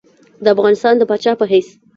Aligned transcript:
د 0.43 0.45
افغانستان 0.55 0.93
د 0.97 1.03
پاچا 1.09 1.33
په 1.39 1.45
حیث. 1.51 1.67